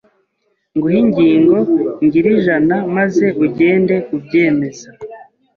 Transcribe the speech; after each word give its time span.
Nguhe 0.75 0.97
ingingo 1.05 1.57
ngire 2.03 2.29
ijana 2.39 2.75
Maze 2.95 3.25
ugende 3.45 3.95
ubyemeza 4.15 4.89